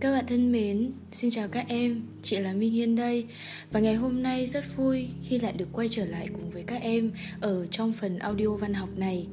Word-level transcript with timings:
Các 0.00 0.12
bạn 0.12 0.26
thân 0.26 0.52
mến, 0.52 0.92
xin 1.12 1.30
chào 1.30 1.48
các 1.48 1.64
em, 1.68 2.02
chị 2.22 2.38
là 2.38 2.52
Minh 2.52 2.72
Hiên 2.72 2.96
đây 2.96 3.26
Và 3.72 3.80
ngày 3.80 3.94
hôm 3.94 4.22
nay 4.22 4.46
rất 4.46 4.76
vui 4.76 5.08
khi 5.22 5.38
lại 5.38 5.52
được 5.52 5.68
quay 5.72 5.88
trở 5.88 6.04
lại 6.04 6.28
cùng 6.32 6.50
với 6.50 6.62
các 6.62 6.82
em 6.82 7.10
ở 7.40 7.66
trong 7.66 7.92
phần 7.92 8.18
audio 8.18 8.48
văn 8.48 8.74
học 8.74 8.88
này 8.96 9.26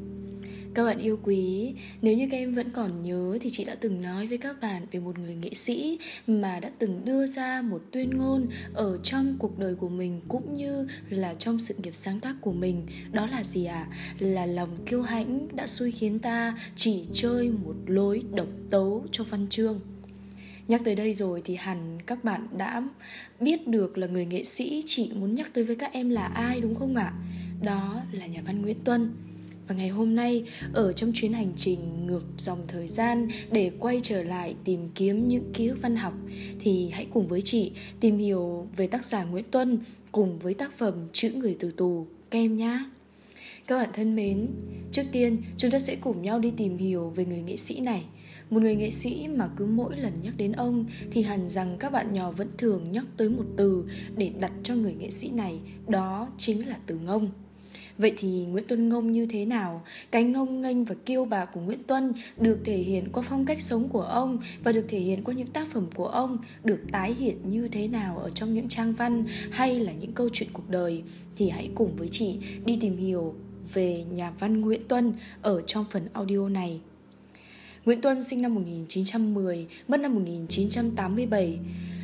các 0.75 0.83
bạn 0.83 0.99
yêu 0.99 1.19
quý, 1.23 1.73
nếu 2.01 2.17
như 2.17 2.27
các 2.31 2.37
em 2.37 2.53
vẫn 2.53 2.69
còn 2.69 3.01
nhớ 3.01 3.37
thì 3.41 3.49
chị 3.49 3.65
đã 3.65 3.75
từng 3.75 4.01
nói 4.01 4.27
với 4.27 4.37
các 4.37 4.55
bạn 4.61 4.85
về 4.91 4.99
một 4.99 5.19
người 5.19 5.35
nghệ 5.35 5.53
sĩ 5.53 5.99
mà 6.27 6.59
đã 6.59 6.71
từng 6.79 7.05
đưa 7.05 7.27
ra 7.27 7.61
một 7.61 7.81
tuyên 7.91 8.17
ngôn 8.17 8.47
ở 8.73 8.97
trong 9.03 9.35
cuộc 9.39 9.59
đời 9.59 9.75
của 9.75 9.89
mình 9.89 10.21
cũng 10.27 10.55
như 10.55 10.87
là 11.09 11.33
trong 11.33 11.59
sự 11.59 11.75
nghiệp 11.83 11.95
sáng 11.95 12.19
tác 12.19 12.35
của 12.41 12.53
mình. 12.53 12.85
Đó 13.11 13.27
là 13.27 13.43
gì 13.43 13.65
ạ? 13.65 13.87
À? 13.91 13.95
Là 14.19 14.45
lòng 14.45 14.69
kiêu 14.85 15.01
hãnh 15.01 15.47
đã 15.55 15.67
xui 15.67 15.91
khiến 15.91 16.19
ta 16.19 16.57
chỉ 16.75 17.05
chơi 17.13 17.49
một 17.49 17.75
lối 17.85 18.23
độc 18.35 18.47
tấu 18.69 19.05
cho 19.11 19.23
văn 19.23 19.47
chương. 19.49 19.79
Nhắc 20.67 20.81
tới 20.85 20.95
đây 20.95 21.13
rồi 21.13 21.41
thì 21.45 21.55
hẳn 21.55 21.97
các 22.05 22.23
bạn 22.23 22.47
đã 22.57 22.83
biết 23.39 23.67
được 23.67 23.97
là 23.97 24.07
người 24.07 24.25
nghệ 24.25 24.43
sĩ 24.43 24.83
chị 24.85 25.11
muốn 25.15 25.35
nhắc 25.35 25.47
tới 25.53 25.63
với 25.63 25.75
các 25.75 25.93
em 25.93 26.09
là 26.09 26.25
ai 26.25 26.61
đúng 26.61 26.75
không 26.75 26.95
ạ? 26.95 27.13
Đó 27.63 28.01
là 28.11 28.25
nhà 28.25 28.41
văn 28.45 28.61
Nguyễn 28.61 28.77
Tuân. 28.83 29.11
Và 29.67 29.75
ngày 29.75 29.89
hôm 29.89 30.15
nay, 30.15 30.43
ở 30.73 30.93
trong 30.93 31.11
chuyến 31.13 31.33
hành 31.33 31.51
trình 31.57 32.07
ngược 32.07 32.25
dòng 32.37 32.59
thời 32.67 32.87
gian 32.87 33.27
để 33.51 33.71
quay 33.79 33.99
trở 34.03 34.23
lại 34.23 34.55
tìm 34.63 34.89
kiếm 34.95 35.27
những 35.27 35.53
ký 35.53 35.67
ức 35.67 35.77
văn 35.81 35.95
học 35.95 36.13
thì 36.59 36.89
hãy 36.89 37.07
cùng 37.13 37.27
với 37.27 37.41
chị 37.41 37.71
tìm 37.99 38.17
hiểu 38.17 38.67
về 38.75 38.87
tác 38.87 39.05
giả 39.05 39.23
Nguyễn 39.23 39.45
Tuân 39.51 39.79
cùng 40.11 40.39
với 40.39 40.53
tác 40.53 40.77
phẩm 40.77 40.93
Chữ 41.13 41.31
người 41.35 41.55
từ 41.59 41.71
tù 41.71 42.07
kem 42.31 42.57
nhá. 42.57 42.85
Các 43.67 43.77
bạn 43.77 43.89
thân 43.93 44.15
mến, 44.15 44.47
trước 44.91 45.03
tiên 45.11 45.37
chúng 45.57 45.71
ta 45.71 45.79
sẽ 45.79 45.95
cùng 45.95 46.21
nhau 46.21 46.39
đi 46.39 46.51
tìm 46.57 46.77
hiểu 46.77 47.09
về 47.09 47.25
người 47.25 47.41
nghệ 47.41 47.57
sĩ 47.57 47.79
này. 47.79 48.03
Một 48.49 48.61
người 48.61 48.75
nghệ 48.75 48.91
sĩ 48.91 49.27
mà 49.27 49.49
cứ 49.55 49.65
mỗi 49.65 49.97
lần 49.97 50.13
nhắc 50.21 50.33
đến 50.37 50.51
ông 50.51 50.85
thì 51.11 51.21
hẳn 51.21 51.49
rằng 51.49 51.77
các 51.79 51.91
bạn 51.91 52.13
nhỏ 52.13 52.31
vẫn 52.31 52.47
thường 52.57 52.91
nhắc 52.91 53.05
tới 53.17 53.29
một 53.29 53.45
từ 53.57 53.85
để 54.17 54.31
đặt 54.39 54.51
cho 54.63 54.75
người 54.75 54.93
nghệ 54.93 55.11
sĩ 55.11 55.29
này, 55.29 55.59
đó 55.87 56.27
chính 56.37 56.67
là 56.67 56.77
từ 56.85 56.95
ngông. 56.95 57.29
Vậy 57.97 58.13
thì 58.17 58.45
Nguyễn 58.45 58.67
Tuân 58.67 58.89
Ngông 58.89 59.11
như 59.11 59.25
thế 59.25 59.45
nào? 59.45 59.83
Cái 60.11 60.23
ngông 60.23 60.61
nghênh 60.61 60.85
và 60.85 60.95
kiêu 61.05 61.25
bạc 61.25 61.49
của 61.53 61.61
Nguyễn 61.61 61.83
Tuân 61.83 62.13
được 62.37 62.59
thể 62.65 62.77
hiện 62.77 63.11
qua 63.11 63.23
phong 63.25 63.45
cách 63.45 63.61
sống 63.61 63.89
của 63.89 64.01
ông 64.01 64.37
và 64.63 64.71
được 64.71 64.85
thể 64.87 64.99
hiện 64.99 65.23
qua 65.23 65.33
những 65.33 65.47
tác 65.47 65.67
phẩm 65.67 65.87
của 65.95 66.07
ông 66.07 66.37
được 66.63 66.79
tái 66.91 67.13
hiện 67.13 67.37
như 67.49 67.67
thế 67.67 67.87
nào 67.87 68.17
ở 68.17 68.29
trong 68.29 68.53
những 68.53 68.67
trang 68.67 68.93
văn 68.93 69.25
hay 69.51 69.79
là 69.79 69.91
những 69.93 70.11
câu 70.11 70.29
chuyện 70.33 70.49
cuộc 70.53 70.69
đời 70.69 71.03
thì 71.37 71.49
hãy 71.49 71.69
cùng 71.75 71.95
với 71.95 72.07
chị 72.07 72.39
đi 72.65 72.77
tìm 72.81 72.97
hiểu 72.97 73.35
về 73.73 74.03
nhà 74.03 74.31
văn 74.39 74.61
Nguyễn 74.61 74.81
Tuân 74.87 75.13
ở 75.41 75.61
trong 75.61 75.85
phần 75.91 76.07
audio 76.13 76.49
này. 76.49 76.81
Nguyễn 77.85 78.01
Tuân 78.01 78.23
sinh 78.23 78.41
năm 78.41 78.55
1910, 78.55 79.67
mất 79.87 79.99
năm 79.99 80.15
1987. 80.15 81.59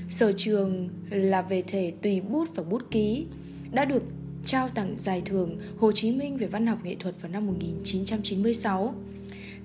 Sở 0.09 0.31
trường 0.31 0.89
là 1.09 1.41
về 1.41 1.61
thể 1.67 1.93
tùy 2.01 2.21
bút 2.21 2.55
và 2.55 2.63
bút 2.63 2.91
ký, 2.91 3.25
đã 3.71 3.85
được 3.85 4.03
trao 4.45 4.69
tặng 4.69 4.95
giải 4.97 5.21
thưởng 5.25 5.59
Hồ 5.77 5.91
Chí 5.91 6.11
Minh 6.11 6.37
về 6.37 6.47
văn 6.47 6.67
học 6.67 6.77
nghệ 6.83 6.95
thuật 6.99 7.21
vào 7.21 7.31
năm 7.31 7.47
1996. 7.47 8.95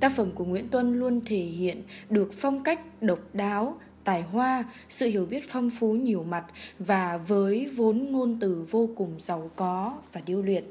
Tác 0.01 0.13
phẩm 0.17 0.31
của 0.35 0.45
Nguyễn 0.45 0.69
Tuân 0.69 0.99
luôn 0.99 1.21
thể 1.27 1.41
hiện 1.41 1.83
được 2.11 2.33
phong 2.33 2.63
cách 2.63 3.03
độc 3.03 3.19
đáo, 3.33 3.79
tài 4.05 4.23
hoa, 4.23 4.65
sự 4.89 5.07
hiểu 5.07 5.27
biết 5.27 5.45
phong 5.49 5.71
phú 5.71 5.93
nhiều 5.93 6.25
mặt 6.25 6.45
và 6.79 7.17
với 7.17 7.71
vốn 7.77 8.13
ngôn 8.13 8.37
từ 8.41 8.67
vô 8.71 8.89
cùng 8.97 9.11
giàu 9.19 9.51
có 9.57 9.99
và 10.13 10.21
điêu 10.27 10.43
luyện. 10.43 10.65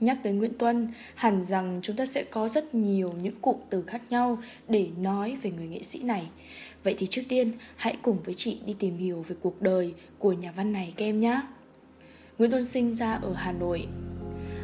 Nhắc 0.00 0.18
tới 0.22 0.32
Nguyễn 0.32 0.58
Tuân, 0.58 0.88
hẳn 1.14 1.44
rằng 1.44 1.80
chúng 1.82 1.96
ta 1.96 2.06
sẽ 2.06 2.24
có 2.24 2.48
rất 2.48 2.74
nhiều 2.74 3.14
những 3.22 3.40
cụm 3.40 3.56
từ 3.70 3.82
khác 3.82 4.02
nhau 4.10 4.38
để 4.68 4.88
nói 4.98 5.36
về 5.42 5.50
người 5.50 5.66
nghệ 5.66 5.82
sĩ 5.82 6.02
này. 6.02 6.28
Vậy 6.84 6.94
thì 6.98 7.06
trước 7.06 7.22
tiên, 7.28 7.52
hãy 7.76 7.96
cùng 8.02 8.22
với 8.24 8.34
chị 8.34 8.60
đi 8.66 8.72
tìm 8.78 8.96
hiểu 8.96 9.24
về 9.28 9.36
cuộc 9.42 9.62
đời 9.62 9.94
của 10.18 10.32
nhà 10.32 10.52
văn 10.56 10.72
này 10.72 10.92
các 10.96 11.04
em 11.04 11.20
nhé. 11.20 11.40
Nguyễn 12.38 12.50
Tuân 12.50 12.64
sinh 12.64 12.92
ra 12.92 13.12
ở 13.12 13.32
Hà 13.34 13.52
Nội, 13.52 13.86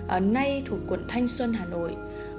ở 0.09 0.21
nay 0.21 0.63
thuộc 0.67 0.79
quận 0.89 1.05
Thanh 1.09 1.29
Xuân, 1.29 1.53
Hà 1.53 1.65
Nội. 1.65 1.97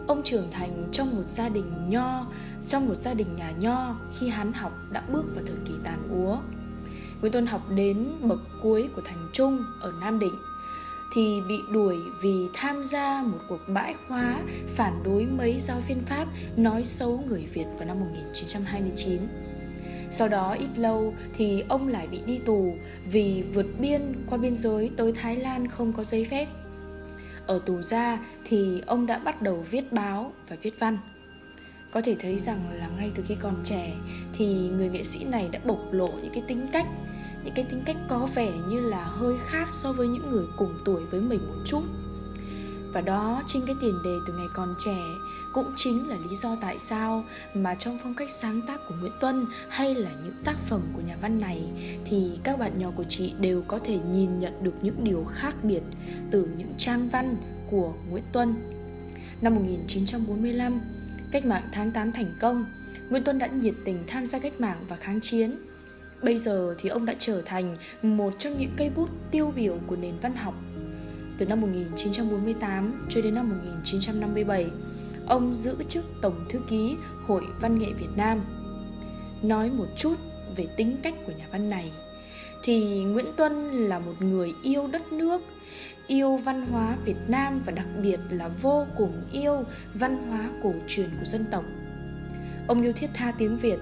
Ông 0.08 0.24
trưởng 0.24 0.52
thành 0.52 0.90
trong 0.92 1.16
một 1.16 1.28
gia 1.28 1.50
đình 1.50 1.90
nho, 1.90 2.28
trong 2.68 2.88
một 2.88 2.96
gia 2.96 3.14
đình 3.14 3.36
nhà 3.36 3.52
nho 3.60 3.96
khi 4.20 4.30
hắn 4.30 4.54
học 4.54 4.72
đã 4.92 5.04
bước 5.14 5.24
vào 5.36 5.44
thời 5.48 5.58
kỳ 5.68 5.74
tàn 5.84 6.26
úa. 6.26 6.38
Nguyễn 7.22 7.34
Tuân 7.34 7.46
học 7.46 7.70
đến 7.76 8.08
bậc 8.22 8.40
cuối 8.62 8.90
của 8.96 9.02
thành 9.06 9.30
trung 9.34 9.66
ở 9.82 9.94
Nam 10.02 10.20
Định 10.20 10.34
thì 11.14 11.42
bị 11.48 11.60
đuổi 11.72 11.98
vì 12.22 12.48
tham 12.54 12.84
gia 12.84 13.24
một 13.24 13.40
cuộc 13.50 13.60
bãi 13.68 13.96
khóa 14.08 14.40
phản 14.68 15.04
đối 15.04 15.26
mấy 15.26 15.60
giáo 15.60 15.82
viên 15.88 16.06
Pháp 16.06 16.28
nói 16.58 16.84
xấu 16.84 17.24
người 17.28 17.46
Việt 17.54 17.66
vào 17.78 17.88
năm 17.88 18.00
1929. 18.00 19.22
Sau 20.10 20.28
đó 20.28 20.56
ít 20.60 20.70
lâu 20.76 21.14
thì 21.34 21.64
ông 21.70 21.88
lại 21.88 22.08
bị 22.08 22.20
đi 22.26 22.40
tù 22.46 22.76
vì 23.12 23.44
vượt 23.54 23.66
biên 23.80 24.26
qua 24.30 24.38
biên 24.38 24.56
giới 24.56 24.92
tới 24.98 25.12
Thái 25.12 25.36
Lan 25.36 25.68
không 25.68 25.94
có 25.94 26.04
giấy 26.04 26.26
phép. 26.26 26.48
Ở 27.48 27.60
tù 27.66 27.82
ra 27.82 28.20
thì 28.46 28.82
ông 28.86 29.06
đã 29.06 29.20
bắt 29.20 29.42
đầu 29.42 29.66
viết 29.72 29.92
báo 29.92 30.34
và 30.50 30.56
viết 30.62 30.80
văn. 30.80 30.98
Có 31.92 32.02
thể 32.02 32.16
thấy 32.20 32.38
rằng 32.38 32.60
là 32.74 32.90
ngay 32.98 33.12
từ 33.16 33.24
khi 33.28 33.36
còn 33.40 33.56
trẻ 33.64 33.94
thì 34.34 34.46
người 34.46 34.90
nghệ 34.90 35.04
sĩ 35.04 35.24
này 35.24 35.50
đã 35.52 35.60
bộc 35.66 35.80
lộ 35.92 36.08
những 36.08 36.34
cái 36.34 36.44
tính 36.48 36.68
cách 36.72 36.86
những 37.44 37.54
cái 37.54 37.66
tính 37.70 37.84
cách 37.86 37.98
có 38.10 38.30
vẻ 38.36 38.52
như 38.70 38.80
là 38.80 39.04
hơi 39.04 39.38
khác 39.46 39.68
so 39.72 39.94
với 39.94 40.08
những 40.08 40.32
người 40.32 40.46
cùng 40.58 40.74
tuổi 40.86 41.06
với 41.06 41.22
mình 41.22 41.40
một 41.48 41.64
chút 41.66 41.84
và 42.94 43.02
đó 43.02 43.42
chính 43.46 43.66
cái 43.66 43.76
tiền 43.82 44.02
đề 44.04 44.16
từ 44.28 44.34
ngày 44.34 44.48
còn 44.54 44.76
trẻ 44.78 44.98
cũng 45.54 45.74
chính 45.76 46.10
là 46.10 46.16
lý 46.16 46.36
do 46.36 46.58
tại 46.62 46.80
sao 46.80 47.26
mà 47.54 47.76
trong 47.76 47.98
phong 48.04 48.16
cách 48.16 48.32
sáng 48.32 48.62
tác 48.68 48.80
của 48.90 48.96
Nguyễn 48.96 49.12
Tuân 49.22 49.46
hay 49.70 49.96
là 49.96 50.12
những 50.24 50.34
tác 50.44 50.56
phẩm 50.60 50.82
của 50.96 51.02
nhà 51.02 51.16
văn 51.22 51.40
này 51.40 51.62
thì 52.06 52.32
các 52.44 52.60
bạn 52.60 52.80
nhỏ 52.80 52.92
của 52.96 53.04
chị 53.04 53.34
đều 53.40 53.64
có 53.68 53.80
thể 53.80 53.98
nhìn 54.12 54.40
nhận 54.40 54.64
được 54.64 54.74
những 54.82 55.04
điều 55.04 55.26
khác 55.30 55.56
biệt 55.64 55.82
từ 56.32 56.50
những 56.58 56.74
trang 56.78 57.10
văn 57.10 57.36
của 57.72 57.94
Nguyễn 58.10 58.24
Tuân. 58.32 58.56
Năm 59.42 59.56
1945, 59.56 60.82
cách 61.32 61.46
mạng 61.46 61.70
tháng 61.72 61.92
8 61.92 62.12
thành 62.12 62.34
công, 62.40 62.66
Nguyễn 63.10 63.24
Tuân 63.24 63.40
đã 63.40 63.48
nhiệt 63.48 63.74
tình 63.86 64.04
tham 64.08 64.26
gia 64.26 64.40
cách 64.40 64.62
mạng 64.62 64.86
và 64.88 64.96
kháng 64.96 65.22
chiến. 65.22 65.56
Bây 66.24 66.38
giờ 66.38 66.76
thì 66.78 66.90
ông 66.90 67.06
đã 67.06 67.16
trở 67.18 67.42
thành 67.42 67.78
một 68.02 68.34
trong 68.40 68.54
những 68.58 68.72
cây 68.78 68.92
bút 68.96 69.10
tiêu 69.32 69.54
biểu 69.56 69.78
của 69.88 69.96
nền 69.96 70.14
văn 70.22 70.36
học 70.36 70.54
từ 71.38 71.46
năm 71.46 71.62
1948 71.62 73.06
cho 73.10 73.22
đến 73.22 73.36
năm 73.36 73.50
1957, 73.50 74.68
ông 75.28 75.54
giữ 75.54 75.76
chức 75.90 76.06
Tổng 76.22 76.46
Thư 76.50 76.60
ký 76.70 76.96
Hội 77.28 77.44
Văn 77.62 77.80
nghệ 77.80 77.88
Việt 78.00 78.10
Nam. 78.16 78.42
Nói 79.42 79.70
một 79.70 79.88
chút 79.98 80.16
về 80.56 80.66
tính 80.78 80.98
cách 81.04 81.14
của 81.26 81.32
nhà 81.32 81.48
văn 81.52 81.70
này, 81.70 81.92
thì 82.64 83.04
Nguyễn 83.04 83.26
Tuân 83.38 83.72
là 83.72 84.00
một 84.00 84.22
người 84.22 84.54
yêu 84.64 84.88
đất 84.88 85.12
nước, 85.12 85.42
yêu 86.08 86.38
văn 86.38 86.66
hóa 86.66 86.98
Việt 87.06 87.18
Nam 87.28 87.62
và 87.66 87.72
đặc 87.72 87.88
biệt 88.02 88.20
là 88.30 88.48
vô 88.62 88.86
cùng 88.98 89.22
yêu 89.32 89.64
văn 89.94 90.28
hóa 90.28 90.50
cổ 90.64 90.74
truyền 90.88 91.10
của 91.20 91.26
dân 91.26 91.46
tộc. 91.52 91.64
Ông 92.68 92.82
yêu 92.82 92.94
thiết 92.94 93.10
tha 93.14 93.34
tiếng 93.38 93.58
Việt, 93.58 93.80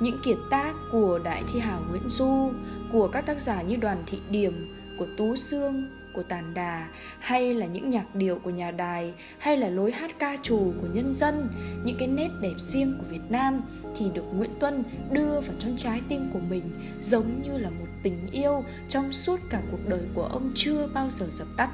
những 0.00 0.20
kiệt 0.24 0.38
tác 0.50 0.74
của 0.92 1.18
Đại 1.24 1.42
Thi 1.52 1.60
hào 1.60 1.82
Nguyễn 1.90 2.08
Du, 2.08 2.50
của 2.92 3.08
các 3.08 3.26
tác 3.26 3.40
giả 3.40 3.62
như 3.62 3.76
Đoàn 3.76 4.02
Thị 4.06 4.18
Điểm, 4.30 4.74
của 4.98 5.06
Tú 5.16 5.36
Sương, 5.36 5.88
của 6.12 6.22
tàn 6.22 6.54
đà 6.54 6.88
hay 7.18 7.54
là 7.54 7.66
những 7.66 7.88
nhạc 7.88 8.14
điệu 8.14 8.38
của 8.42 8.50
nhà 8.50 8.70
đài 8.70 9.14
hay 9.38 9.56
là 9.56 9.68
lối 9.68 9.92
hát 9.92 10.18
ca 10.18 10.36
trù 10.42 10.72
của 10.80 10.86
nhân 10.92 11.14
dân 11.14 11.48
những 11.84 11.96
cái 11.98 12.08
nét 12.08 12.28
đẹp 12.40 12.54
riêng 12.58 12.96
của 12.98 13.06
việt 13.10 13.30
nam 13.30 13.60
thì 13.96 14.06
được 14.14 14.24
nguyễn 14.34 14.50
tuân 14.60 14.84
đưa 15.10 15.40
vào 15.40 15.54
trong 15.58 15.76
trái 15.76 16.00
tim 16.08 16.30
của 16.32 16.40
mình 16.48 16.62
giống 17.00 17.42
như 17.42 17.58
là 17.58 17.70
một 17.70 17.86
tình 18.02 18.26
yêu 18.32 18.64
trong 18.88 19.12
suốt 19.12 19.40
cả 19.50 19.62
cuộc 19.70 19.88
đời 19.88 20.02
của 20.14 20.24
ông 20.24 20.52
chưa 20.54 20.88
bao 20.94 21.10
giờ 21.10 21.26
dập 21.30 21.48
tắt. 21.56 21.70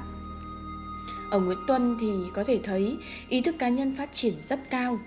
Ở 1.31 1.39
nguyễn 1.39 1.59
tuân 1.67 1.97
thì 2.01 2.07
có 2.33 2.43
thể 2.43 2.59
thấy 2.63 2.97
ý 3.29 3.41
thức 3.41 3.55
cá 3.59 3.69
nhân 3.69 3.95
phát 3.95 4.09
triển 4.13 4.33
rất 4.41 4.59
cao. 4.69 4.99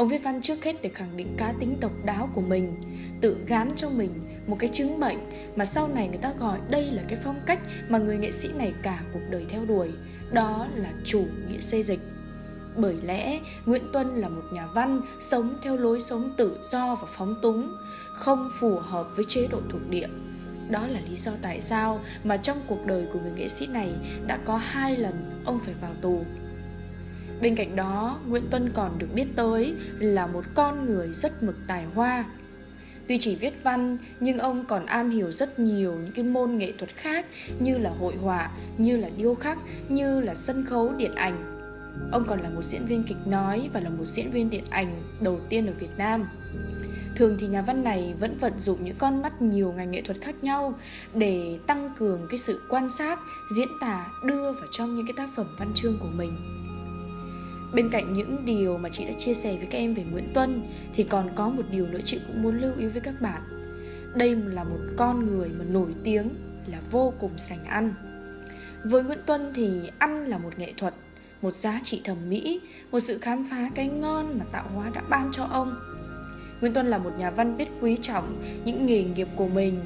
Ông 0.00 0.08
viết 0.08 0.24
văn 0.24 0.40
trước 0.42 0.64
hết 0.64 0.82
để 0.82 0.90
khẳng 0.94 1.16
định 1.16 1.34
cá 1.36 1.54
tính 1.60 1.76
độc 1.80 1.92
đáo 2.04 2.28
của 2.34 2.40
mình, 2.40 2.74
tự 3.20 3.36
gán 3.46 3.68
cho 3.76 3.90
mình 3.90 4.10
một 4.46 4.56
cái 4.58 4.70
chứng 4.72 5.00
bệnh 5.00 5.18
mà 5.56 5.64
sau 5.64 5.88
này 5.88 6.08
người 6.08 6.18
ta 6.18 6.32
gọi 6.38 6.58
đây 6.70 6.90
là 6.90 7.02
cái 7.08 7.18
phong 7.24 7.40
cách 7.46 7.58
mà 7.88 7.98
người 7.98 8.18
nghệ 8.18 8.32
sĩ 8.32 8.48
này 8.54 8.72
cả 8.82 9.02
cuộc 9.12 9.20
đời 9.30 9.44
theo 9.48 9.64
đuổi, 9.64 9.88
đó 10.32 10.66
là 10.74 10.92
chủ 11.04 11.24
nghĩa 11.48 11.60
xây 11.60 11.82
dịch. 11.82 12.00
Bởi 12.76 12.96
lẽ 13.02 13.40
Nguyễn 13.66 13.82
Tuân 13.92 14.16
là 14.16 14.28
một 14.28 14.42
nhà 14.52 14.66
văn 14.66 15.00
sống 15.20 15.58
theo 15.62 15.76
lối 15.76 16.00
sống 16.00 16.34
tự 16.36 16.58
do 16.62 16.94
và 16.94 17.08
phóng 17.16 17.34
túng, 17.42 17.76
không 18.14 18.50
phù 18.60 18.78
hợp 18.78 19.08
với 19.16 19.24
chế 19.28 19.46
độ 19.46 19.60
thuộc 19.70 19.90
địa. 19.90 20.08
Đó 20.70 20.86
là 20.86 21.00
lý 21.10 21.16
do 21.16 21.32
tại 21.42 21.60
sao 21.60 22.00
mà 22.24 22.36
trong 22.36 22.56
cuộc 22.66 22.86
đời 22.86 23.06
của 23.12 23.18
người 23.20 23.32
nghệ 23.36 23.48
sĩ 23.48 23.66
này 23.66 23.92
đã 24.26 24.38
có 24.44 24.56
hai 24.56 24.96
lần 24.96 25.42
ông 25.44 25.60
phải 25.64 25.74
vào 25.80 25.92
tù 26.02 26.24
Bên 27.42 27.54
cạnh 27.54 27.76
đó, 27.76 28.20
Nguyễn 28.28 28.42
Tuân 28.50 28.70
còn 28.74 28.98
được 28.98 29.08
biết 29.14 29.26
tới 29.36 29.74
là 29.98 30.26
một 30.26 30.44
con 30.54 30.84
người 30.84 31.08
rất 31.12 31.42
mực 31.42 31.56
tài 31.66 31.84
hoa. 31.94 32.24
Tuy 33.08 33.18
chỉ 33.18 33.36
viết 33.36 33.54
văn, 33.62 33.98
nhưng 34.20 34.38
ông 34.38 34.64
còn 34.68 34.86
am 34.86 35.10
hiểu 35.10 35.32
rất 35.32 35.58
nhiều 35.58 35.92
những 35.92 36.12
cái 36.12 36.24
môn 36.24 36.58
nghệ 36.58 36.72
thuật 36.78 36.90
khác 36.96 37.26
như 37.60 37.78
là 37.78 37.90
hội 37.90 38.16
họa, 38.16 38.50
như 38.78 38.96
là 38.96 39.10
điêu 39.16 39.34
khắc, 39.34 39.58
như 39.88 40.20
là 40.20 40.34
sân 40.34 40.64
khấu, 40.64 40.94
điện 40.96 41.14
ảnh. 41.14 41.56
Ông 42.12 42.24
còn 42.26 42.40
là 42.40 42.50
một 42.50 42.62
diễn 42.62 42.86
viên 42.86 43.04
kịch 43.04 43.26
nói 43.26 43.68
và 43.72 43.80
là 43.80 43.90
một 43.90 44.04
diễn 44.04 44.30
viên 44.30 44.50
điện 44.50 44.64
ảnh 44.70 45.02
đầu 45.20 45.40
tiên 45.48 45.66
ở 45.66 45.72
Việt 45.78 45.98
Nam. 45.98 46.28
Thường 47.16 47.36
thì 47.40 47.46
nhà 47.46 47.62
văn 47.62 47.84
này 47.84 48.14
vẫn 48.20 48.38
vận 48.38 48.58
dụng 48.58 48.84
những 48.84 48.96
con 48.98 49.22
mắt 49.22 49.42
nhiều 49.42 49.74
ngành 49.76 49.90
nghệ 49.90 50.02
thuật 50.02 50.20
khác 50.20 50.34
nhau 50.42 50.74
để 51.14 51.58
tăng 51.66 51.90
cường 51.98 52.26
cái 52.30 52.38
sự 52.38 52.60
quan 52.68 52.88
sát, 52.88 53.18
diễn 53.56 53.68
tả 53.80 54.06
đưa 54.26 54.52
vào 54.52 54.66
trong 54.70 54.96
những 54.96 55.06
cái 55.06 55.14
tác 55.16 55.28
phẩm 55.36 55.56
văn 55.58 55.72
chương 55.74 55.98
của 56.00 56.10
mình. 56.14 56.59
Bên 57.74 57.90
cạnh 57.90 58.12
những 58.12 58.44
điều 58.44 58.78
mà 58.78 58.88
chị 58.88 59.04
đã 59.04 59.12
chia 59.12 59.34
sẻ 59.34 59.56
với 59.56 59.66
các 59.66 59.78
em 59.78 59.94
về 59.94 60.04
Nguyễn 60.12 60.32
Tuân 60.34 60.62
thì 60.94 61.04
còn 61.04 61.30
có 61.34 61.48
một 61.48 61.62
điều 61.70 61.86
nữa 61.86 62.00
chị 62.04 62.20
cũng 62.26 62.42
muốn 62.42 62.60
lưu 62.60 62.72
ý 62.78 62.86
với 62.86 63.00
các 63.00 63.14
bạn. 63.20 63.42
Đây 64.14 64.36
là 64.36 64.64
một 64.64 64.78
con 64.96 65.26
người 65.26 65.48
mà 65.58 65.64
nổi 65.64 65.94
tiếng 66.04 66.28
là 66.66 66.78
vô 66.90 67.12
cùng 67.20 67.38
sành 67.38 67.64
ăn. 67.64 67.94
Với 68.84 69.04
Nguyễn 69.04 69.18
Tuân 69.26 69.52
thì 69.54 69.68
ăn 69.98 70.26
là 70.26 70.38
một 70.38 70.58
nghệ 70.58 70.72
thuật, 70.76 70.94
một 71.42 71.54
giá 71.54 71.80
trị 71.84 72.00
thẩm 72.04 72.16
mỹ, 72.28 72.60
một 72.90 73.00
sự 73.00 73.18
khám 73.18 73.46
phá 73.50 73.70
cái 73.74 73.88
ngon 73.88 74.38
mà 74.38 74.44
tạo 74.52 74.68
hóa 74.74 74.90
đã 74.94 75.02
ban 75.10 75.30
cho 75.32 75.44
ông. 75.44 75.76
Nguyễn 76.60 76.72
Tuân 76.72 76.86
là 76.86 76.98
một 76.98 77.10
nhà 77.18 77.30
văn 77.30 77.56
biết 77.56 77.68
quý 77.80 77.96
trọng 78.00 78.42
những 78.64 78.86
nghề 78.86 79.04
nghiệp 79.04 79.28
của 79.36 79.48
mình. 79.48 79.80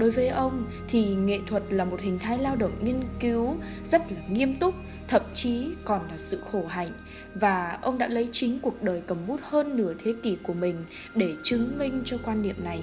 Đối 0.00 0.10
với 0.10 0.28
ông 0.28 0.66
thì 0.88 1.14
nghệ 1.14 1.38
thuật 1.46 1.62
là 1.70 1.84
một 1.84 2.00
hình 2.00 2.18
thái 2.18 2.38
lao 2.38 2.56
động 2.56 2.72
nghiên 2.84 3.00
cứu 3.20 3.56
rất 3.84 4.12
là 4.12 4.18
nghiêm 4.28 4.56
túc, 4.56 4.74
thậm 5.08 5.22
chí 5.34 5.68
còn 5.84 6.00
là 6.08 6.18
sự 6.18 6.40
khổ 6.52 6.66
hạnh. 6.68 6.88
Và 7.34 7.78
ông 7.82 7.98
đã 7.98 8.08
lấy 8.08 8.28
chính 8.32 8.58
cuộc 8.62 8.82
đời 8.82 9.02
cầm 9.06 9.26
bút 9.26 9.40
hơn 9.42 9.76
nửa 9.76 9.94
thế 10.04 10.14
kỷ 10.22 10.36
của 10.42 10.52
mình 10.52 10.76
để 11.14 11.34
chứng 11.42 11.78
minh 11.78 12.02
cho 12.04 12.16
quan 12.24 12.42
niệm 12.42 12.64
này. 12.64 12.82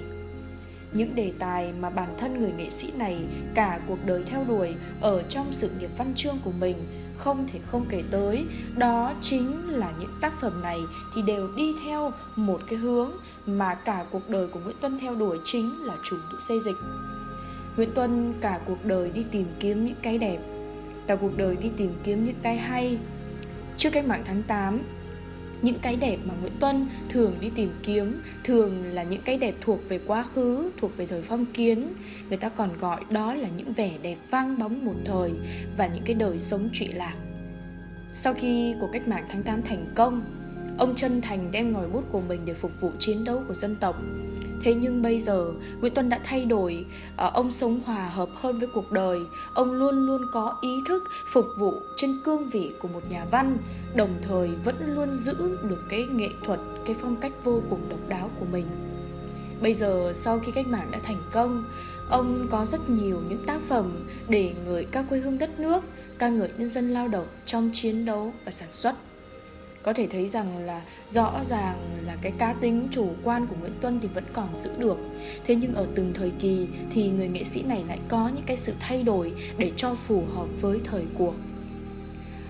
Những 0.92 1.14
đề 1.14 1.32
tài 1.38 1.72
mà 1.72 1.90
bản 1.90 2.14
thân 2.18 2.40
người 2.40 2.52
nghệ 2.52 2.70
sĩ 2.70 2.92
này 2.98 3.18
cả 3.54 3.80
cuộc 3.88 3.98
đời 4.06 4.22
theo 4.26 4.44
đuổi 4.48 4.74
ở 5.00 5.22
trong 5.28 5.46
sự 5.52 5.70
nghiệp 5.78 5.90
văn 5.98 6.12
chương 6.14 6.38
của 6.44 6.52
mình 6.60 6.76
không 7.18 7.46
thể 7.52 7.60
không 7.66 7.86
kể 7.88 8.02
tới 8.10 8.46
đó 8.76 9.12
chính 9.20 9.68
là 9.68 9.92
những 10.00 10.12
tác 10.20 10.40
phẩm 10.40 10.62
này 10.62 10.78
thì 11.14 11.22
đều 11.22 11.48
đi 11.56 11.74
theo 11.84 12.12
một 12.36 12.60
cái 12.68 12.78
hướng 12.78 13.10
mà 13.46 13.74
cả 13.74 14.04
cuộc 14.10 14.28
đời 14.28 14.46
của 14.48 14.60
Nguyễn 14.60 14.76
Tuân 14.80 14.98
theo 14.98 15.14
đuổi 15.14 15.38
chính 15.44 15.82
là 15.84 15.94
chủ 16.04 16.16
nghĩa 16.16 16.38
xây 16.40 16.60
dịch. 16.60 16.76
Nguyễn 17.76 17.90
Tuân 17.94 18.34
cả 18.40 18.60
cuộc 18.66 18.84
đời 18.84 19.10
đi 19.10 19.24
tìm 19.30 19.46
kiếm 19.60 19.84
những 19.84 19.96
cái 20.02 20.18
đẹp, 20.18 20.38
cả 21.06 21.16
cuộc 21.16 21.36
đời 21.36 21.56
đi 21.56 21.70
tìm 21.76 21.92
kiếm 22.04 22.24
những 22.24 22.38
cái 22.42 22.56
hay. 22.56 22.98
Trước 23.76 23.90
cách 23.92 24.06
mạng 24.06 24.22
tháng 24.26 24.42
8, 24.42 24.80
những 25.62 25.78
cái 25.82 25.96
đẹp 25.96 26.18
mà 26.24 26.34
Nguyễn 26.40 26.52
Tuân 26.60 26.88
thường 27.08 27.34
đi 27.40 27.50
tìm 27.54 27.70
kiếm 27.82 28.20
thường 28.44 28.84
là 28.84 29.02
những 29.02 29.22
cái 29.22 29.38
đẹp 29.38 29.54
thuộc 29.60 29.88
về 29.88 30.00
quá 30.06 30.22
khứ, 30.22 30.70
thuộc 30.80 30.96
về 30.96 31.06
thời 31.06 31.22
phong 31.22 31.46
kiến. 31.46 31.88
Người 32.28 32.38
ta 32.38 32.48
còn 32.48 32.78
gọi 32.78 33.00
đó 33.10 33.34
là 33.34 33.48
những 33.56 33.72
vẻ 33.72 33.92
đẹp 34.02 34.16
vang 34.30 34.58
bóng 34.58 34.84
một 34.84 34.94
thời 35.04 35.30
và 35.76 35.86
những 35.86 36.04
cái 36.04 36.14
đời 36.14 36.38
sống 36.38 36.68
trụy 36.72 36.88
lạc. 36.88 37.14
Sau 38.14 38.34
khi 38.34 38.74
cuộc 38.80 38.88
cách 38.92 39.08
mạng 39.08 39.24
tháng 39.28 39.42
8 39.42 39.62
thành 39.62 39.84
công, 39.94 40.22
ông 40.78 40.94
chân 40.94 41.20
thành 41.20 41.50
đem 41.52 41.72
ngòi 41.72 41.88
bút 41.88 42.04
của 42.12 42.20
mình 42.20 42.40
để 42.44 42.54
phục 42.54 42.72
vụ 42.80 42.90
chiến 42.98 43.24
đấu 43.24 43.42
của 43.48 43.54
dân 43.54 43.76
tộc. 43.80 43.96
Thế 44.62 44.74
nhưng 44.74 45.02
bây 45.02 45.20
giờ, 45.20 45.52
Nguyễn 45.80 45.94
Tuân 45.94 46.08
đã 46.08 46.20
thay 46.24 46.44
đổi. 46.44 46.84
Ờ, 47.16 47.30
ông 47.34 47.50
sống 47.50 47.80
hòa 47.86 48.08
hợp 48.08 48.28
hơn 48.34 48.58
với 48.58 48.68
cuộc 48.74 48.92
đời. 48.92 49.18
Ông 49.54 49.72
luôn 49.72 50.06
luôn 50.06 50.22
có 50.32 50.56
ý 50.60 50.70
thức 50.88 51.04
phục 51.32 51.46
vụ 51.58 51.74
trên 51.96 52.20
cương 52.24 52.50
vị 52.50 52.72
của 52.80 52.88
một 52.88 53.10
nhà 53.10 53.24
văn, 53.30 53.58
Đồng 53.94 54.14
thời 54.22 54.48
vẫn 54.64 54.94
luôn 54.94 55.12
giữ 55.12 55.58
được 55.62 55.82
cái 55.88 56.06
nghệ 56.12 56.28
thuật, 56.44 56.60
Cái 56.86 56.96
phong 57.00 57.16
cách 57.16 57.32
vô 57.44 57.62
cùng 57.70 57.80
độc 57.88 58.08
đáo 58.08 58.30
của 58.40 58.46
mình. 58.52 58.66
Bây 59.62 59.74
giờ, 59.74 60.12
sau 60.14 60.38
khi 60.38 60.52
cách 60.52 60.66
mạng 60.66 60.88
đã 60.90 60.98
thành 61.02 61.22
công, 61.32 61.64
Ông 62.08 62.46
có 62.50 62.64
rất 62.64 62.90
nhiều 62.90 63.22
những 63.28 63.44
tác 63.46 63.60
phẩm 63.60 64.06
để 64.28 64.54
người 64.66 64.84
ca 64.84 65.02
quê 65.02 65.18
hương 65.18 65.38
đất 65.38 65.60
nước, 65.60 65.84
ca 66.18 66.28
ngợi 66.28 66.50
nhân 66.58 66.68
dân 66.68 66.90
lao 66.90 67.08
động 67.08 67.26
trong 67.46 67.70
chiến 67.72 68.04
đấu 68.04 68.32
và 68.44 68.50
sản 68.50 68.72
xuất 68.72 68.94
có 69.82 69.92
thể 69.92 70.06
thấy 70.06 70.26
rằng 70.26 70.58
là 70.58 70.82
rõ 71.08 71.44
ràng 71.44 71.76
là 72.06 72.16
cái 72.22 72.32
cá 72.38 72.52
tính 72.52 72.88
chủ 72.90 73.08
quan 73.24 73.46
của 73.46 73.56
Nguyễn 73.60 73.74
Tuân 73.80 74.00
thì 74.00 74.08
vẫn 74.14 74.24
còn 74.32 74.56
giữ 74.56 74.70
được. 74.78 74.98
Thế 75.44 75.54
nhưng 75.54 75.74
ở 75.74 75.86
từng 75.94 76.12
thời 76.14 76.30
kỳ 76.30 76.66
thì 76.90 77.08
người 77.08 77.28
nghệ 77.28 77.44
sĩ 77.44 77.62
này 77.62 77.84
lại 77.88 77.98
có 78.08 78.30
những 78.34 78.44
cái 78.46 78.56
sự 78.56 78.72
thay 78.80 79.02
đổi 79.02 79.32
để 79.58 79.72
cho 79.76 79.94
phù 79.94 80.24
hợp 80.34 80.46
với 80.60 80.80
thời 80.84 81.04
cuộc. 81.18 81.34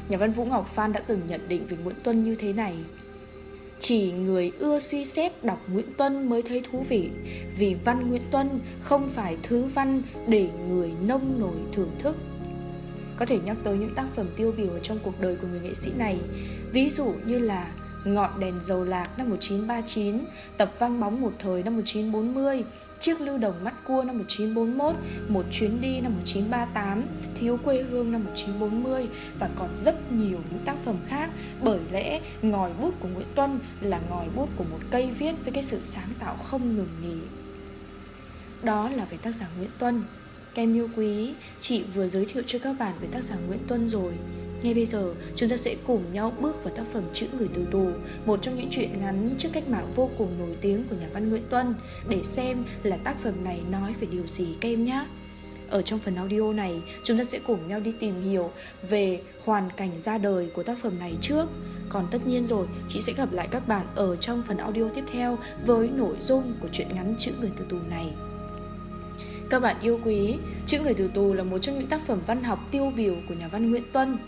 Nhà 0.09 0.17
văn 0.17 0.33
Vũ 0.33 0.45
Ngọc 0.45 0.67
Phan 0.67 0.93
đã 0.93 1.01
từng 1.01 1.21
nhận 1.29 1.49
định 1.49 1.67
về 1.67 1.77
Nguyễn 1.85 1.97
Tuân 2.05 2.23
như 2.23 2.35
thế 2.35 2.53
này. 2.53 2.75
Chỉ 3.81 4.13
người 4.13 4.53
ưa 4.59 4.79
suy 4.79 5.05
xét 5.05 5.45
đọc 5.45 5.63
Nguyễn 5.73 5.95
Tuân 5.97 6.29
mới 6.29 6.43
thấy 6.43 6.63
thú 6.71 6.85
vị, 6.89 7.11
vì 7.59 7.75
văn 7.85 8.11
Nguyễn 8.11 8.23
Tuân 8.31 8.61
không 8.81 9.09
phải 9.11 9.37
thứ 9.43 9.65
văn 9.65 10.03
để 10.27 10.49
người 10.69 10.91
nông 11.07 11.41
nổi 11.41 11.57
thưởng 11.73 11.91
thức 11.99 12.17
có 13.19 13.27
thể 13.27 13.39
nhắc 13.45 13.57
tới 13.65 13.79
những 13.79 13.95
tác 13.95 14.07
phẩm 14.15 14.27
tiêu 14.37 14.55
biểu 14.57 14.71
ở 14.71 14.79
trong 14.79 14.99
cuộc 15.03 15.21
đời 15.21 15.37
của 15.37 15.47
người 15.47 15.61
nghệ 15.61 15.75
sĩ 15.75 15.93
này, 15.97 16.19
ví 16.73 16.91
dụ 16.91 17.15
như 17.25 17.39
là 17.39 17.73
Ngọn 18.05 18.41
đèn 18.41 18.61
dầu 18.61 18.85
lạc 18.85 19.19
năm 19.19 19.31
1939, 19.31 20.25
Tập 20.57 20.73
vang 20.79 21.01
bóng 21.01 21.21
một 21.21 21.33
thời 21.39 21.63
năm 21.63 21.77
1940, 21.77 22.65
Chiếc 23.01 23.21
lưu 23.21 23.39
đồng 23.39 23.65
mắt 23.65 23.75
cua 23.85 24.05
năm 24.05 24.19
1941, 24.19 24.97
Một 25.29 25.45
chuyến 25.51 25.81
đi 25.81 26.01
năm 26.01 26.13
1938, 26.13 27.05
Thiếu 27.35 27.59
quê 27.65 27.83
hương 27.83 28.13
năm 28.13 28.25
1940 28.25 29.09
và 29.39 29.51
còn 29.57 29.77
rất 29.77 30.13
nhiều 30.13 30.39
những 30.51 30.65
tác 30.65 30.77
phẩm 30.85 30.97
khác 31.07 31.31
bởi 31.63 31.81
lẽ 31.93 32.21
ngòi 32.43 32.71
bút 32.81 32.95
của 33.01 33.09
Nguyễn 33.09 33.27
Tuân 33.35 33.61
là 33.81 34.01
ngòi 34.11 34.27
bút 34.37 34.49
của 34.57 34.65
một 34.65 34.81
cây 34.91 35.11
viết 35.19 35.33
với 35.45 35.53
cái 35.53 35.63
sự 35.63 35.81
sáng 35.83 36.09
tạo 36.19 36.37
không 36.37 36.77
ngừng 36.77 36.89
nghỉ. 37.03 37.19
Đó 38.63 38.89
là 38.89 39.05
về 39.05 39.17
tác 39.17 39.33
giả 39.33 39.47
Nguyễn 39.59 39.71
Tuân. 39.79 40.03
Kem 40.59 40.75
yêu 40.75 40.89
quý, 40.97 41.33
chị 41.61 41.83
vừa 41.95 42.07
giới 42.07 42.25
thiệu 42.25 42.43
cho 42.47 42.59
các 42.59 42.73
bạn 42.79 42.95
về 43.01 43.09
tác 43.13 43.25
giả 43.25 43.37
Nguyễn 43.49 43.61
Tuân 43.69 43.89
rồi. 43.89 44.13
Ngay 44.63 44.75
bây 44.75 44.87
giờ, 44.87 45.15
chúng 45.37 45.49
ta 45.49 45.57
sẽ 45.57 45.77
cùng 45.87 46.03
nhau 46.13 46.33
bước 46.41 46.65
vào 46.65 46.75
tác 46.75 46.87
phẩm 46.93 47.03
Chữ 47.13 47.27
Người 47.39 47.49
Từ 47.55 47.67
Tù, 47.71 47.87
một 48.27 48.43
trong 48.43 48.57
những 48.59 48.71
truyện 48.71 49.01
ngắn 49.01 49.31
trước 49.39 49.49
cách 49.53 49.69
mạng 49.69 49.93
vô 49.95 50.11
cùng 50.19 50.39
nổi 50.39 50.57
tiếng 50.61 50.85
của 50.91 50.97
nhà 50.97 51.09
văn 51.13 51.31
Nguyễn 51.31 51.43
Tuân, 51.51 51.75
để 52.09 52.23
xem 52.23 52.65
là 52.83 52.97
tác 52.97 53.19
phẩm 53.19 53.45
này 53.45 53.61
nói 53.71 53.95
về 54.01 54.07
điều 54.11 54.27
gì 54.27 54.47
các 54.61 54.69
em 54.69 54.85
nhé. 54.85 55.07
Ở 55.71 55.83
trong 55.83 55.99
phần 55.99 56.17
audio 56.17 56.53
này, 56.53 56.83
chúng 57.05 57.19
ta 57.19 57.25
sẽ 57.25 57.39
cùng 57.47 57.69
nhau 57.69 57.81
đi 57.81 57.93
tìm 58.01 58.23
hiểu 58.23 58.51
về 58.89 59.21
hoàn 59.45 59.71
cảnh 59.77 59.99
ra 59.99 60.19
đời 60.19 60.51
của 60.55 60.63
tác 60.63 60.79
phẩm 60.83 60.99
này 60.99 61.13
trước. 61.21 61.47
Còn 61.89 62.09
tất 62.11 62.27
nhiên 62.27 62.45
rồi, 62.45 62.67
chị 62.89 63.01
sẽ 63.01 63.13
gặp 63.13 63.33
lại 63.33 63.49
các 63.51 63.69
bạn 63.69 63.87
ở 63.95 64.17
trong 64.17 64.43
phần 64.47 64.57
audio 64.57 64.89
tiếp 64.95 65.05
theo 65.13 65.39
với 65.67 65.89
nội 65.89 66.17
dung 66.21 66.55
của 66.61 66.69
truyện 66.73 66.89
ngắn 66.95 67.15
Chữ 67.19 67.33
Người 67.41 67.51
Từ 67.57 67.65
Tù 67.69 67.77
này. 67.91 68.07
Các 69.51 69.61
bạn 69.61 69.77
yêu 69.83 70.01
quý, 70.05 70.37
Chữ 70.67 70.81
Người 70.81 70.95
Từ 70.95 71.09
Tù 71.15 71.33
là 71.33 71.43
một 71.43 71.59
trong 71.59 71.79
những 71.79 71.89
tác 71.89 72.01
phẩm 72.01 72.21
văn 72.27 72.45
học 72.45 72.59
tiêu 72.71 72.93
biểu 72.97 73.15
của 73.29 73.35
nhà 73.35 73.49
văn 73.49 73.71
Nguyễn 73.71 73.83
Tuân. 73.93 74.19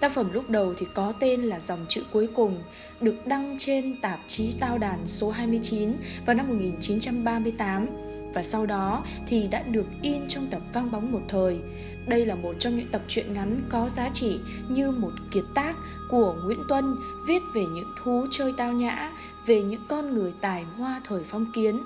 Tác 0.00 0.12
phẩm 0.12 0.32
lúc 0.32 0.50
đầu 0.50 0.74
thì 0.78 0.86
có 0.94 1.12
tên 1.20 1.42
là 1.42 1.60
Dòng 1.60 1.86
chữ 1.88 2.02
cuối 2.12 2.28
cùng, 2.34 2.62
được 3.00 3.26
đăng 3.26 3.56
trên 3.58 4.00
tạp 4.00 4.20
chí 4.26 4.52
Tao 4.60 4.78
đàn 4.78 5.06
số 5.06 5.30
29 5.30 5.92
vào 6.26 6.36
năm 6.36 6.48
1938 6.48 7.86
và 8.34 8.42
sau 8.42 8.66
đó 8.66 9.04
thì 9.26 9.46
đã 9.46 9.62
được 9.62 9.86
in 10.02 10.28
trong 10.28 10.46
tập 10.50 10.60
Vang 10.72 10.90
bóng 10.90 11.12
một 11.12 11.22
thời. 11.28 11.58
Đây 12.06 12.26
là 12.26 12.34
một 12.34 12.54
trong 12.58 12.76
những 12.76 12.88
tập 12.92 13.02
truyện 13.08 13.34
ngắn 13.34 13.62
có 13.68 13.88
giá 13.88 14.08
trị 14.08 14.40
như 14.68 14.90
một 14.90 15.12
kiệt 15.32 15.44
tác 15.54 15.74
của 16.10 16.36
Nguyễn 16.44 16.60
Tuân 16.68 16.96
viết 17.26 17.42
về 17.54 17.62
những 17.62 17.92
thú 18.02 18.26
chơi 18.30 18.52
tao 18.56 18.72
nhã, 18.72 19.12
về 19.46 19.62
những 19.62 19.82
con 19.88 20.14
người 20.14 20.32
tài 20.40 20.64
hoa 20.76 21.00
thời 21.04 21.22
phong 21.24 21.52
kiến. 21.54 21.80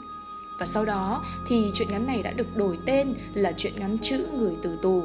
Và 0.59 0.67
sau 0.67 0.85
đó 0.85 1.25
thì 1.47 1.71
truyện 1.75 1.89
ngắn 1.91 2.07
này 2.07 2.23
đã 2.23 2.33
được 2.33 2.57
đổi 2.57 2.79
tên 2.87 3.15
là 3.35 3.53
truyện 3.53 3.73
ngắn 3.77 3.99
chữ 4.03 4.27
Người 4.39 4.53
từ 4.63 4.79
tù. 4.83 5.03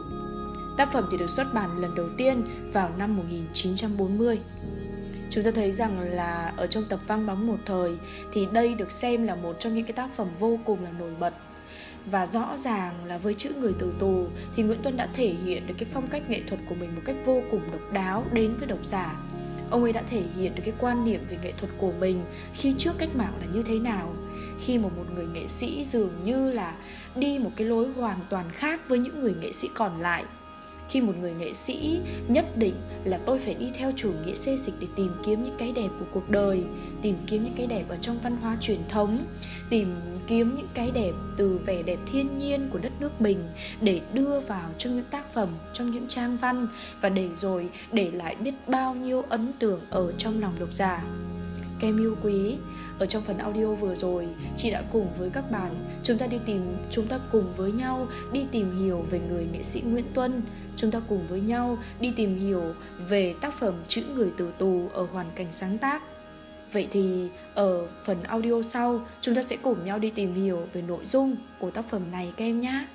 Tác 0.78 0.92
phẩm 0.92 1.08
thì 1.12 1.18
được 1.18 1.30
xuất 1.30 1.54
bản 1.54 1.78
lần 1.78 1.96
đầu 1.96 2.10
tiên 2.18 2.44
vào 2.74 2.90
năm 2.98 3.18
1940. 3.18 4.40
Chúng 5.30 5.44
ta 5.44 5.52
thấy 5.52 5.72
rằng 5.72 6.00
là 6.00 6.54
ở 6.58 6.68
trong 6.68 6.84
tập 6.90 7.00
Vang 7.08 7.26
bóng 7.26 7.48
một 7.48 7.58
thời 7.66 7.98
thì 8.34 8.48
đây 8.52 8.74
được 8.74 8.92
xem 8.92 9.24
là 9.24 9.36
một 9.36 9.56
trong 9.60 9.74
những 9.74 9.86
cái 9.86 9.94
tác 9.94 10.16
phẩm 10.16 10.28
vô 10.40 10.60
cùng 10.66 10.84
là 10.84 10.92
nổi 11.00 11.12
bật 11.20 11.34
và 12.06 12.26
rõ 12.26 12.58
ràng 12.58 13.06
là 13.06 13.18
với 13.18 13.34
chữ 13.34 13.54
người 13.60 13.74
từ 13.80 13.94
tù 14.00 14.26
thì 14.56 14.64
Nguyễn 14.64 14.82
Tuân 14.84 14.98
đã 14.98 15.08
thể 15.14 15.34
hiện 15.46 15.68
được 15.68 15.74
cái 15.78 15.90
phong 15.94 16.08
cách 16.08 16.30
nghệ 16.30 16.42
thuật 16.48 16.60
của 16.70 16.76
mình 16.76 16.96
một 16.96 17.02
cách 17.06 17.16
vô 17.26 17.42
cùng 17.52 17.62
độc 17.72 17.94
đáo 17.94 18.26
đến 18.34 18.56
với 18.56 18.68
độc 18.68 18.86
giả 18.86 19.16
ông 19.74 19.84
ấy 19.84 19.94
đã 19.94 20.04
thể 20.10 20.24
hiện 20.38 20.56
được 20.56 20.62
cái 20.66 20.74
quan 20.80 21.06
niệm 21.06 21.22
về 21.30 21.38
nghệ 21.44 21.54
thuật 21.58 21.72
của 21.78 21.92
mình 22.00 22.24
khi 22.54 22.74
trước 22.78 22.92
cách 22.98 23.16
mạng 23.16 23.34
là 23.40 23.46
như 23.54 23.64
thế 23.64 23.80
nào. 23.80 24.14
Khi 24.60 24.78
mà 24.78 24.90
một 24.98 25.04
người 25.16 25.26
nghệ 25.34 25.48
sĩ 25.48 25.84
dường 25.84 26.10
như 26.24 26.52
là 26.52 26.76
đi 27.16 27.40
một 27.40 27.50
cái 27.56 27.68
lối 27.68 27.88
hoàn 27.88 28.20
toàn 28.30 28.46
khác 28.52 28.90
với 28.90 29.00
những 29.00 29.20
người 29.20 29.34
nghệ 29.42 29.52
sĩ 29.52 29.70
còn 29.74 30.02
lại 30.02 30.24
khi 30.94 31.02
một 31.02 31.14
người 31.22 31.34
nghệ 31.34 31.54
sĩ 31.54 32.00
nhất 32.28 32.58
định 32.58 32.76
là 33.04 33.18
tôi 33.26 33.40
phải 33.40 33.54
đi 33.54 33.72
theo 33.74 33.92
chủ 33.96 34.12
nghĩa 34.26 34.34
xê 34.34 34.58
dịch 34.58 34.74
để 34.80 34.88
tìm 34.96 35.12
kiếm 35.26 35.44
những 35.44 35.56
cái 35.58 35.72
đẹp 35.72 35.90
của 36.00 36.06
cuộc 36.14 36.30
đời, 36.30 36.64
tìm 37.02 37.16
kiếm 37.28 37.44
những 37.44 37.54
cái 37.58 37.68
đẹp 37.68 37.84
ở 37.90 37.98
trong 38.02 38.20
văn 38.24 38.38
hóa 38.38 38.58
truyền 38.62 38.80
thống, 38.90 39.26
tìm 39.70 39.96
kiếm 40.28 40.56
những 40.58 40.68
cái 40.74 40.92
đẹp 40.92 41.12
từ 41.38 41.60
vẻ 41.66 41.84
đẹp 41.84 42.00
thiên 42.12 42.40
nhiên 42.40 42.70
của 42.72 42.80
đất 42.80 42.92
nước 43.00 43.22
mình 43.22 43.40
để 43.82 44.02
đưa 44.14 44.40
vào 44.40 44.70
trong 44.78 44.96
những 44.96 45.06
tác 45.12 45.34
phẩm, 45.34 45.50
trong 45.74 45.92
những 45.92 46.08
trang 46.08 46.38
văn 46.38 46.68
và 47.02 47.10
để 47.10 47.30
rồi 47.34 47.70
để 47.92 48.12
lại 48.12 48.36
biết 48.36 48.54
bao 48.68 48.96
nhiêu 48.96 49.22
ấn 49.30 49.54
tượng 49.60 49.82
ở 49.90 50.14
trong 50.18 50.42
lòng 50.42 50.54
độc 50.60 50.74
giả. 50.74 51.04
Kem 51.80 52.00
yêu 52.00 52.16
quý 52.24 52.56
ở 53.00 53.06
trong 53.06 53.24
phần 53.24 53.38
audio 53.38 53.66
vừa 53.66 53.96
rồi, 53.96 54.28
chị 54.56 54.72
đã 54.72 54.84
cùng 54.92 55.08
với 55.18 55.30
các 55.30 55.52
bạn 55.52 55.76
chúng 56.04 56.18
ta 56.18 56.28
đi 56.28 56.38
tìm, 56.46 56.78
chúng 56.90 57.08
ta 57.08 57.20
cùng 57.32 57.54
với 57.58 57.72
nhau 57.72 58.08
đi 58.32 58.46
tìm 58.52 58.80
hiểu 58.84 59.06
về 59.10 59.20
người 59.30 59.48
nghệ 59.54 59.64
sĩ 59.64 59.82
nguyễn 59.82 60.06
tuân 60.14 60.42
chúng 60.76 60.92
ta 60.92 61.02
cùng 61.10 61.28
với 61.28 61.42
nhau 61.42 61.78
đi 62.00 62.14
tìm 62.16 62.40
hiểu 62.40 62.64
về 63.10 63.36
tác 63.42 63.54
phẩm 63.54 63.74
chữ 63.88 64.04
người 64.16 64.32
từ 64.38 64.52
tù 64.58 64.90
ở 64.94 65.08
hoàn 65.12 65.32
cảnh 65.36 65.52
sáng 65.52 65.78
tác 65.78 66.02
Vậy 66.74 66.88
thì 66.92 67.30
ở 67.56 67.88
phần 68.04 68.24
audio 68.24 68.62
sau, 68.62 69.02
chúng 69.22 69.36
ta 69.36 69.42
sẽ 69.42 69.58
cùng 69.62 69.86
nhau 69.86 70.00
đi 70.00 70.10
tìm 70.10 70.36
hiểu 70.36 70.68
về 70.74 70.82
nội 70.82 71.06
dung 71.06 71.36
của 71.60 71.72
tác 71.72 71.90
phẩm 71.90 72.12
này 72.12 72.34
các 72.38 72.46
em 72.46 72.62
nhé. 72.62 72.88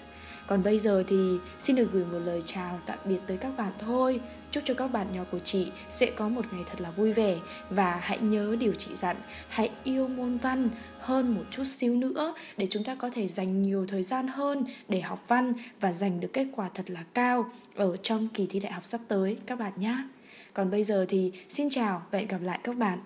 Còn 0.46 0.62
bây 0.62 0.78
giờ 0.78 1.04
thì 1.08 1.16
xin 1.60 1.76
được 1.76 1.88
gửi 1.92 2.04
một 2.04 2.18
lời 2.18 2.42
chào 2.44 2.80
tạm 2.86 2.98
biệt 3.04 3.18
tới 3.26 3.36
các 3.36 3.56
bạn 3.56 3.72
thôi. 3.78 4.20
Chúc 4.50 4.64
cho 4.66 4.74
các 4.74 4.88
bạn 4.88 5.06
nhỏ 5.12 5.24
của 5.30 5.38
chị 5.38 5.70
sẽ 5.88 6.10
có 6.16 6.28
một 6.28 6.44
ngày 6.52 6.62
thật 6.66 6.80
là 6.80 6.90
vui 6.90 7.12
vẻ 7.12 7.36
và 7.70 8.00
hãy 8.02 8.18
nhớ 8.18 8.56
điều 8.60 8.74
chị 8.74 8.90
dặn, 8.94 9.16
hãy 9.48 9.70
yêu 9.84 10.08
môn 10.08 10.36
văn 10.36 10.70
hơn 11.00 11.34
một 11.34 11.42
chút 11.50 11.64
xíu 11.64 11.94
nữa 11.94 12.34
để 12.56 12.66
chúng 12.70 12.84
ta 12.84 12.94
có 12.94 13.10
thể 13.10 13.28
dành 13.28 13.62
nhiều 13.62 13.86
thời 13.88 14.02
gian 14.02 14.28
hơn 14.28 14.64
để 14.88 15.00
học 15.00 15.24
văn 15.28 15.52
và 15.80 15.92
giành 15.92 16.20
được 16.20 16.30
kết 16.32 16.46
quả 16.56 16.70
thật 16.74 16.90
là 16.90 17.04
cao 17.14 17.50
ở 17.74 17.96
trong 17.96 18.28
kỳ 18.28 18.46
thi 18.46 18.60
đại 18.60 18.72
học 18.72 18.84
sắp 18.84 19.00
tới 19.08 19.36
các 19.46 19.58
bạn 19.58 19.72
nhé. 19.76 19.96
Còn 20.54 20.70
bây 20.70 20.84
giờ 20.84 21.06
thì 21.08 21.32
xin 21.48 21.70
chào 21.70 22.02
và 22.10 22.18
hẹn 22.18 22.28
gặp 22.28 22.42
lại 22.42 22.58
các 22.62 22.76
bạn 22.76 22.98